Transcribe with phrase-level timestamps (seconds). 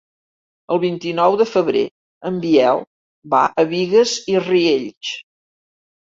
[0.75, 1.83] El vint-i-nou de febrer
[2.29, 2.81] en Biel
[3.33, 5.11] va a Bigues i Riells.